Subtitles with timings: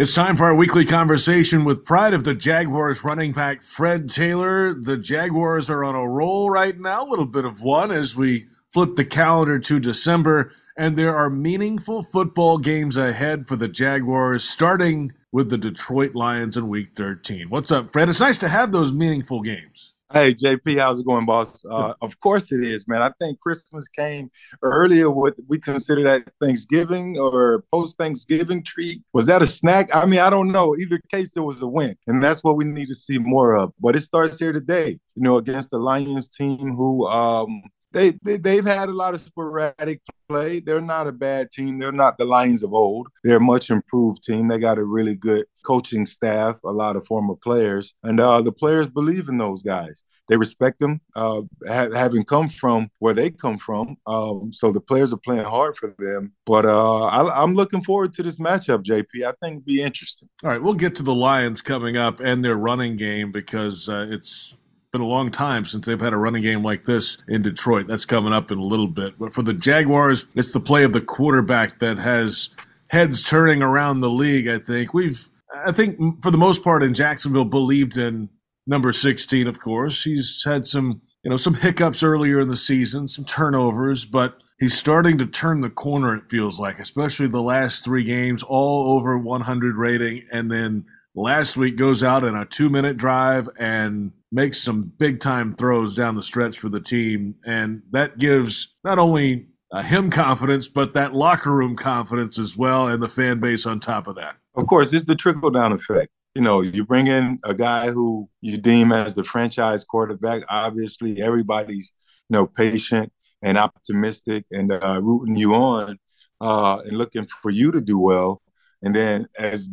[0.00, 4.72] It's time for our weekly conversation with pride of the Jaguars running back Fred Taylor.
[4.72, 8.46] The Jaguars are on a roll right now, a little bit of one as we
[8.66, 14.42] flip the calendar to December, and there are meaningful football games ahead for the Jaguars,
[14.42, 17.50] starting with the Detroit Lions in Week 13.
[17.50, 18.08] What's up, Fred?
[18.08, 19.92] It's nice to have those meaningful games.
[20.12, 21.64] Hey JP, how's it going, boss?
[21.64, 23.00] Uh, of course it is, man.
[23.00, 24.28] I think Christmas came
[24.60, 25.08] earlier.
[25.08, 29.94] What we consider that Thanksgiving or post Thanksgiving treat was that a snack?
[29.94, 30.76] I mean, I don't know.
[30.76, 33.72] Either case, it was a win, and that's what we need to see more of.
[33.78, 37.62] But it starts here today, you know, against the Lions team, who um,
[37.92, 40.60] they, they have had a lot of sporadic play.
[40.60, 41.78] They're not a bad team.
[41.78, 43.08] They're not the Lions of old.
[43.24, 44.48] They're a much improved team.
[44.48, 48.52] They got a really good coaching staff, a lot of former players, and uh, the
[48.52, 50.02] players believe in those guys.
[50.30, 53.96] They respect them, uh, ha- having come from where they come from.
[54.06, 56.34] Um, so the players are playing hard for them.
[56.46, 59.26] But uh, I, am looking forward to this matchup, JP.
[59.26, 60.28] I think it'll be interesting.
[60.44, 64.06] All right, we'll get to the Lions coming up and their running game because uh,
[64.08, 64.56] it's
[64.92, 67.86] been a long time since they've had a running game like this in Detroit.
[67.86, 69.18] That's coming up in a little bit.
[69.18, 72.50] But for the Jaguars, it's the play of the quarterback that has
[72.88, 74.92] heads turning around the league, I think.
[74.92, 78.28] We've I think for the most part in Jacksonville believed in
[78.66, 80.04] number 16, of course.
[80.04, 84.78] He's had some, you know, some hiccups earlier in the season, some turnovers, but he's
[84.78, 89.18] starting to turn the corner, it feels like, especially the last three games, all over
[89.18, 90.24] 100 rating.
[90.30, 95.20] And then last week goes out in a two minute drive and makes some big
[95.20, 97.34] time throws down the stretch for the team.
[97.44, 102.88] And that gives not only uh, him confidence, but that locker room confidence as well,
[102.88, 104.36] and the fan base on top of that.
[104.54, 106.10] Of course, it's the trickle down effect.
[106.34, 110.42] You know, you bring in a guy who you deem as the franchise quarterback.
[110.48, 111.92] Obviously, everybody's
[112.28, 115.98] you know patient and optimistic and uh, rooting you on
[116.40, 118.42] uh, and looking for you to do well.
[118.82, 119.68] And then, as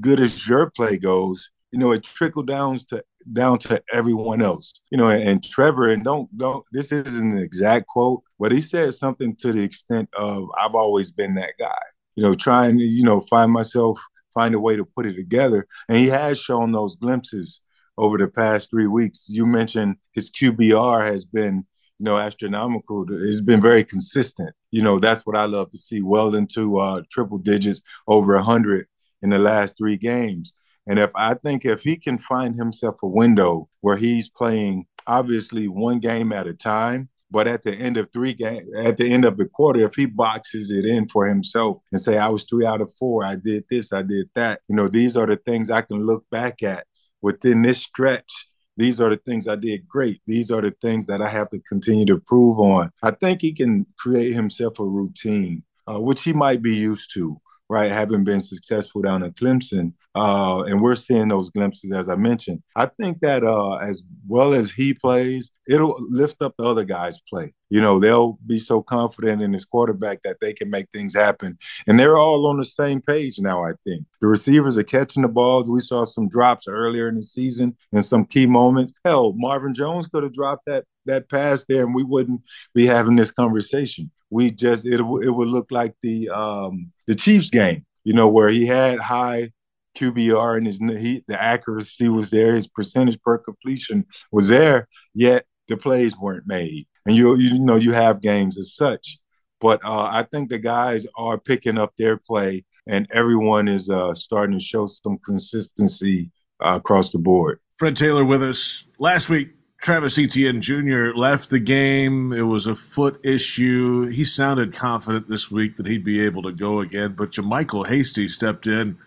[0.00, 4.72] good as your play goes, you know, it trickle down to down to everyone else.
[4.90, 8.60] You know, and, and, Trevor, and don't don't this isn't an exact quote, but he
[8.60, 11.78] said something to the extent of I've always been that guy.
[12.16, 14.00] You know, trying to, you know, find myself,
[14.34, 15.66] find a way to put it together.
[15.88, 17.60] And he has shown those glimpses
[17.96, 19.28] over the past three weeks.
[19.28, 21.64] You mentioned his QBR has been,
[21.98, 23.06] you know, astronomical.
[23.10, 24.54] It's been very consistent.
[24.70, 26.00] You know, that's what I love to see.
[26.02, 28.86] Well into uh, triple digits, over hundred
[29.22, 30.54] in the last three games.
[30.86, 35.68] And if I think if he can find himself a window where he's playing obviously
[35.68, 39.24] one game at a time, but at the end of three game, at the end
[39.24, 42.66] of the quarter, if he boxes it in for himself and say, I was three
[42.66, 45.70] out of four, I did this, I did that, you know, these are the things
[45.70, 46.86] I can look back at
[47.22, 48.49] within this stretch.
[48.80, 50.22] These are the things I did great.
[50.26, 52.90] These are the things that I have to continue to prove on.
[53.02, 57.38] I think he can create himself a routine, uh, which he might be used to
[57.70, 59.92] right, having been successful down at Clemson.
[60.16, 62.64] Uh, and we're seeing those glimpses, as I mentioned.
[62.74, 67.20] I think that uh, as well as he plays, it'll lift up the other guys'
[67.28, 67.54] play.
[67.68, 71.56] You know, they'll be so confident in his quarterback that they can make things happen.
[71.86, 74.04] And they're all on the same page now, I think.
[74.20, 75.70] The receivers are catching the balls.
[75.70, 78.92] We saw some drops earlier in the season in some key moments.
[79.04, 82.42] Hell, Marvin Jones could have dropped that that pass there and we wouldn't
[82.74, 84.10] be having this conversation.
[84.30, 88.48] We just it, it would look like the um the Chiefs game, you know, where
[88.48, 89.50] he had high
[89.96, 95.44] QBR and his he, the accuracy was there, his percentage per completion was there, yet
[95.68, 96.86] the plays weren't made.
[97.06, 99.18] And you you know you have games as such,
[99.60, 104.14] but uh, I think the guys are picking up their play, and everyone is uh,
[104.14, 107.58] starting to show some consistency uh, across the board.
[107.78, 109.52] Fred Taylor with us last week.
[109.80, 111.14] Travis Etienne Jr.
[111.14, 112.32] left the game.
[112.32, 114.08] It was a foot issue.
[114.08, 118.28] He sounded confident this week that he'd be able to go again, but JaMycal Hasty
[118.28, 118.98] stepped in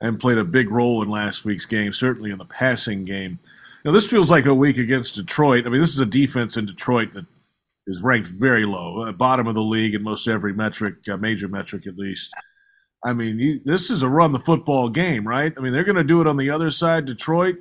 [0.00, 3.40] and played a big role in last week's game, certainly in the passing game.
[3.84, 5.66] Now, this feels like a week against Detroit.
[5.66, 7.26] I mean, this is a defense in Detroit that
[7.86, 11.48] is ranked very low, uh, bottom of the league in most every metric, uh, major
[11.48, 12.32] metric at least.
[13.04, 15.52] I mean, you, this is a run the football game, right?
[15.56, 17.56] I mean, they're going to do it on the other side, Detroit.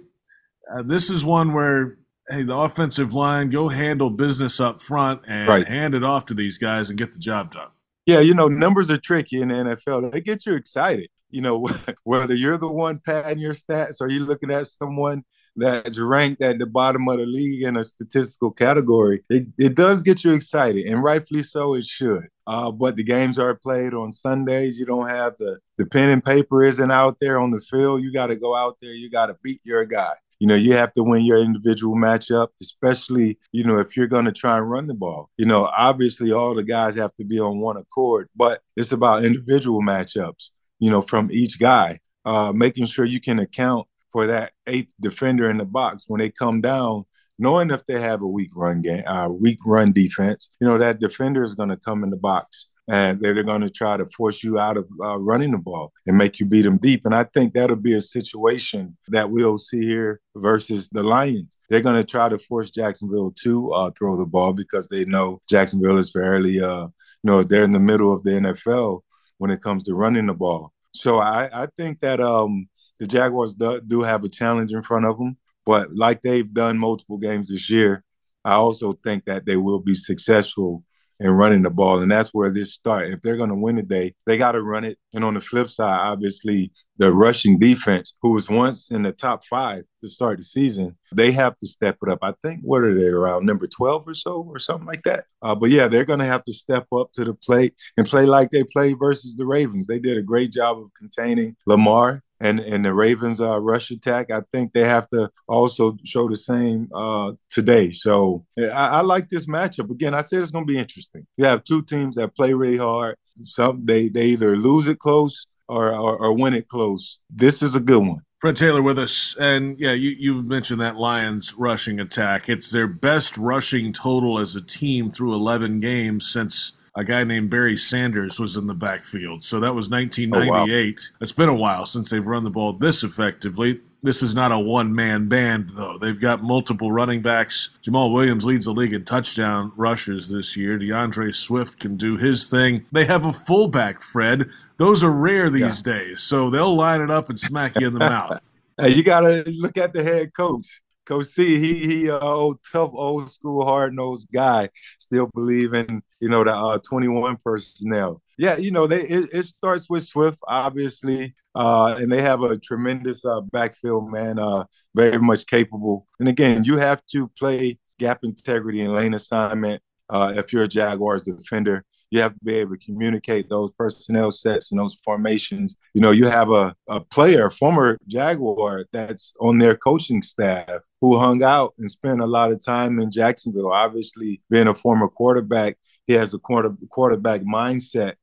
[0.72, 1.98] Uh, this is one where
[2.30, 5.68] hey, the offensive line, go handle business up front and right.
[5.68, 7.70] hand it off to these guys and get the job done.
[8.06, 10.12] Yeah, you know, numbers are tricky in the NFL.
[10.12, 11.10] They get you excited.
[11.30, 11.70] You know,
[12.04, 15.24] whether you're the one padding your stats or you're looking at someone
[15.56, 20.02] that's ranked at the bottom of the league in a statistical category, it, it does
[20.02, 22.28] get you excited, and rightfully so, it should.
[22.48, 24.80] Uh, but the games are played on Sundays.
[24.80, 28.02] You don't have the the pen and paper isn't out there on the field.
[28.02, 28.94] You got to go out there.
[28.94, 32.50] You got to beat your guy you know, you have to win your individual matchup,
[32.62, 35.30] especially, you know, if you're going to try and run the ball.
[35.38, 39.26] You know, obviously all the guys have to be on one accord, but it's about
[39.26, 40.50] individual matchups,
[40.80, 42.00] you know, from each guy.
[42.26, 46.30] uh, making sure you can account for that eighth defender in the box when they
[46.30, 47.06] come down,
[47.40, 50.50] knowing if they have a weak run game, uh, weak run defense.
[50.60, 53.70] You know that defender is going to come in the box and they're going to
[53.70, 56.78] try to force you out of uh, running the ball and make you beat them
[56.78, 57.06] deep.
[57.06, 61.58] And I think that'll be a situation that we'll see here versus the Lions.
[61.70, 65.42] They're going to try to force Jacksonville to uh, throw the ball because they know
[65.50, 66.92] Jacksonville is fairly, uh, you
[67.32, 69.02] know, they're in the middle of the NFL
[69.38, 70.74] when it comes to running the ball.
[70.94, 72.68] So I, I think that um,
[73.00, 75.38] the Jaguars do, do have a challenge in front of them.
[75.66, 78.04] But like they've done multiple games this year,
[78.44, 80.84] I also think that they will be successful
[81.22, 82.00] and running the ball.
[82.00, 83.10] And that's where this start.
[83.10, 84.98] If they're going to win today, they got to run it.
[85.14, 89.46] And on the flip side, obviously, the rushing defense, who was once in the top
[89.46, 92.20] five to start the season, they have to step it up.
[92.22, 95.26] I think, what are they, around number 12 or so, or something like that?
[95.42, 98.26] Uh, but yeah, they're going to have to step up to the plate and play
[98.26, 99.88] like they played versus the Ravens.
[99.88, 104.32] They did a great job of containing Lamar and and the Ravens uh, rush attack.
[104.32, 107.92] I think they have to also show the same uh, today.
[107.92, 109.90] So I, I, like this matchup.
[109.92, 111.26] Again, I said it's going to be interesting.
[111.38, 113.16] You have two teams that play really hard.
[113.44, 117.20] Some they they either lose it close or, or, or win it close.
[117.30, 118.22] This is a good one.
[118.40, 122.50] Fred Taylor with us, and yeah, you, you mentioned that Lions rushing attack.
[122.50, 127.50] It's their best rushing total as a team through 11 games since a guy named
[127.50, 129.44] Barry Sanders was in the backfield.
[129.44, 131.00] So that was 1998.
[131.00, 131.18] Oh, wow.
[131.22, 133.80] It's been a while since they've run the ball this effectively.
[134.04, 135.98] This is not a one man band, though.
[135.98, 137.70] They've got multiple running backs.
[137.84, 140.80] Jamaal Williams leads the league in touchdown rushes this year.
[140.80, 142.86] D'Andre Swift can do his thing.
[142.92, 144.50] They have a fullback, Fred.
[144.78, 145.94] Those are rare these yeah.
[145.94, 148.48] days, so they'll line it up and smack you in the mouth.
[148.80, 150.82] Hey, you got to look at the head coach.
[151.06, 154.70] Coach C, he he uh, old tough old school hard nosed guy.
[155.00, 158.22] Still believe in you know the uh, 21 personnel.
[158.38, 162.58] Yeah, you know they it, it starts with Swift obviously, uh, and they have a
[162.58, 164.66] tremendous uh, backfield man, uh,
[164.96, 166.08] very much capable.
[166.20, 169.82] And again, you have to play gap integrity and lane assignment
[170.12, 174.30] uh, if you're a Jaguars defender, you have to be able to communicate those personnel
[174.30, 175.78] sets and those formations.
[175.94, 181.18] You know, you have a, a player, former Jaguar, that's on their coaching staff who
[181.18, 183.72] hung out and spent a lot of time in Jacksonville.
[183.72, 185.78] Obviously, being a former quarterback,
[186.08, 188.16] he has a quarter, quarterback mindset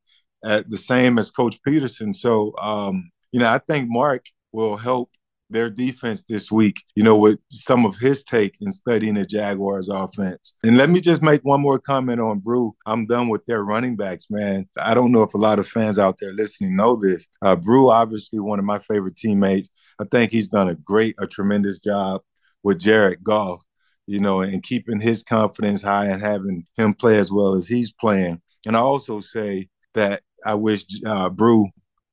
[0.44, 2.14] at the same as Coach Pederson.
[2.14, 5.10] So, um, you know, I think Mark will help
[5.50, 9.88] their defense this week, you know, with some of his take in studying the Jaguars
[9.88, 10.54] offense.
[10.62, 12.72] And let me just make one more comment on Brew.
[12.86, 14.68] I'm done with their running backs, man.
[14.76, 17.26] I don't know if a lot of fans out there listening know this.
[17.42, 19.68] Uh, Bru, obviously one of my favorite teammates.
[19.98, 22.22] I think he's done a great, a tremendous job
[22.62, 23.62] with Jared Goff,
[24.06, 27.92] you know, and keeping his confidence high and having him play as well as he's
[27.92, 28.40] playing.
[28.66, 31.68] And I also say that I wish uh, Bru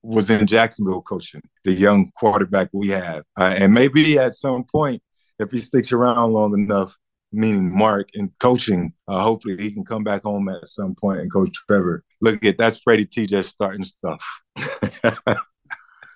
[0.05, 3.23] was in Jacksonville coaching the young quarterback we have.
[3.37, 5.01] Uh, and maybe at some point,
[5.39, 6.95] if he sticks around long enough,
[7.31, 11.31] meaning Mark in coaching, uh, hopefully he can come back home at some point and
[11.31, 12.03] coach Trevor.
[12.21, 14.23] Look at that's Freddie T just starting stuff.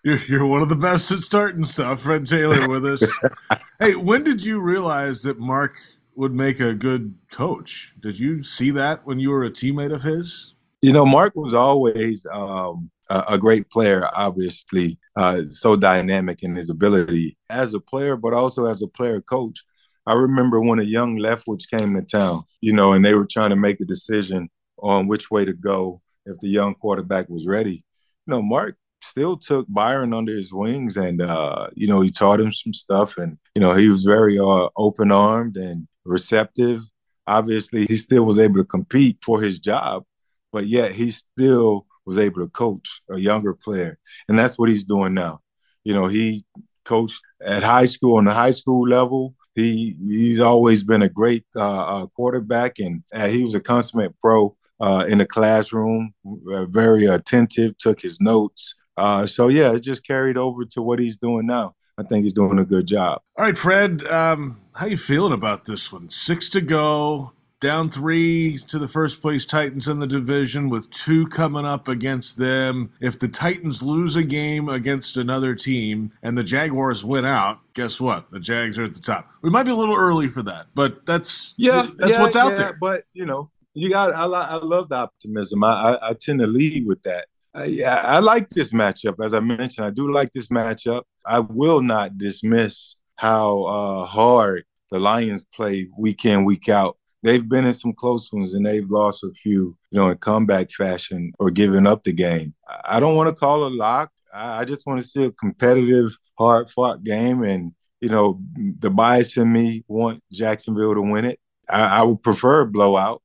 [0.03, 2.01] you're, you're one of the best at starting stuff.
[2.01, 3.03] Fred Taylor with us.
[3.79, 5.73] hey, when did you realize that Mark
[6.15, 7.93] would make a good coach?
[7.99, 10.53] Did you see that when you were a teammate of his?
[10.81, 16.69] You know, Mark was always um, a, great player, obviously, uh, so dynamic in his
[16.69, 19.63] ability as a player, but also as a player coach.
[20.05, 23.49] I remember when a young Leftwich came to town, you know, and they were trying
[23.51, 27.83] to make a decision on which way to go if the young quarterback was ready.
[28.25, 32.39] You know, Mark still took Byron under his wings and, uh, you know, he taught
[32.39, 36.81] him some stuff and, you know, he was very uh, open armed and receptive.
[37.27, 40.03] Obviously, he still was able to compete for his job,
[40.51, 44.83] but yet he still was able to coach a younger player, and that's what he's
[44.83, 45.41] doing now.
[45.83, 46.43] You know, he
[46.83, 49.35] coached at high school on the high school level.
[49.53, 54.15] He he's always been a great uh, uh, quarterback, and uh, he was a consummate
[54.21, 56.13] pro uh, in the classroom.
[56.51, 58.75] Uh, very attentive, took his notes.
[58.97, 61.75] Uh, so yeah, it just carried over to what he's doing now.
[61.99, 63.21] I think he's doing a good job.
[63.37, 66.09] All right, Fred, um, how you feeling about this one?
[66.09, 71.27] Six to go down three to the first place Titans in the division with two
[71.27, 72.91] coming up against them.
[73.01, 77.99] If the Titans lose a game against another team and the Jaguars win out, guess
[77.99, 78.31] what?
[78.31, 79.29] The Jags are at the top.
[79.41, 82.51] We might be a little early for that, but that's yeah, that's yeah, what's out
[82.51, 82.77] yeah, there.
[82.79, 85.63] But you know, you got I, I love the optimism.
[85.63, 87.25] I, I, I tend to lead with that.
[87.57, 89.23] Uh, yeah, I like this matchup.
[89.23, 91.03] As I mentioned, I do like this matchup.
[91.25, 97.47] I will not dismiss how uh, hard the Lions play week in, week out they've
[97.47, 101.33] been in some close ones and they've lost a few, you know, in comeback fashion
[101.39, 102.53] or giving up the game.
[102.85, 104.11] I don't want to call a lock.
[104.33, 107.43] I just want to see a competitive, hard fought game.
[107.43, 111.39] And, you know, the bias in me want Jacksonville to win it.
[111.69, 113.21] I, I would prefer a blowout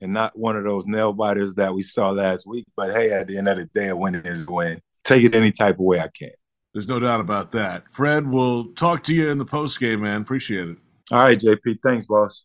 [0.00, 2.66] and not one of those nail biters that we saw last week.
[2.76, 4.80] But hey, at the end of the day, a win is a win.
[5.04, 6.30] Take it any type of way I can.
[6.72, 7.84] There's no doubt about that.
[7.90, 10.20] Fred, we'll talk to you in the post game, man.
[10.20, 10.78] Appreciate it.
[11.10, 11.78] All right, JP.
[11.82, 12.44] Thanks, boss.